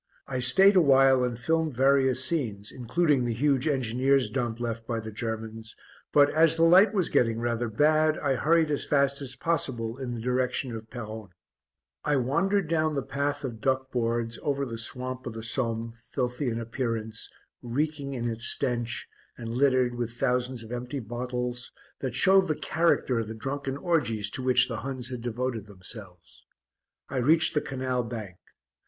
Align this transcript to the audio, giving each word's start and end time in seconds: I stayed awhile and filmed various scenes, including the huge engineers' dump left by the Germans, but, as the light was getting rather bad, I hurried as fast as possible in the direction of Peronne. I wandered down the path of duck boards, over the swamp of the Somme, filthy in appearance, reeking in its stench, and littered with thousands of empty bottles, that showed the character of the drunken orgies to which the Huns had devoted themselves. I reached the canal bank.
I 0.25 0.39
stayed 0.39 0.75
awhile 0.75 1.23
and 1.23 1.37
filmed 1.37 1.75
various 1.75 2.25
scenes, 2.25 2.71
including 2.71 3.23
the 3.23 3.33
huge 3.35 3.67
engineers' 3.67 4.31
dump 4.31 4.59
left 4.59 4.87
by 4.87 4.99
the 4.99 5.11
Germans, 5.11 5.75
but, 6.11 6.31
as 6.31 6.55
the 6.55 6.63
light 6.63 6.91
was 6.91 7.07
getting 7.07 7.37
rather 7.39 7.67
bad, 7.69 8.17
I 8.17 8.33
hurried 8.33 8.71
as 8.71 8.83
fast 8.83 9.21
as 9.21 9.35
possible 9.35 9.99
in 9.99 10.09
the 10.09 10.19
direction 10.19 10.71
of 10.75 10.89
Peronne. 10.89 11.29
I 12.03 12.15
wandered 12.15 12.67
down 12.67 12.95
the 12.95 13.03
path 13.03 13.43
of 13.43 13.61
duck 13.61 13.91
boards, 13.91 14.39
over 14.41 14.65
the 14.65 14.79
swamp 14.79 15.27
of 15.27 15.35
the 15.35 15.43
Somme, 15.43 15.93
filthy 15.95 16.49
in 16.49 16.59
appearance, 16.59 17.29
reeking 17.61 18.15
in 18.15 18.27
its 18.27 18.45
stench, 18.47 19.07
and 19.37 19.49
littered 19.49 19.93
with 19.93 20.13
thousands 20.13 20.63
of 20.63 20.71
empty 20.71 20.99
bottles, 20.99 21.71
that 21.99 22.15
showed 22.15 22.47
the 22.47 22.55
character 22.55 23.19
of 23.19 23.27
the 23.27 23.35
drunken 23.35 23.77
orgies 23.77 24.31
to 24.31 24.41
which 24.41 24.67
the 24.67 24.77
Huns 24.77 25.11
had 25.11 25.21
devoted 25.21 25.67
themselves. 25.67 26.43
I 27.07 27.17
reached 27.17 27.53
the 27.53 27.61
canal 27.61 28.01
bank. 28.01 28.37